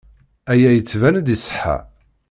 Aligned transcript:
Aya 0.51 0.69
yettban-d 0.73 1.27
iṣeḥḥa. 1.35 1.77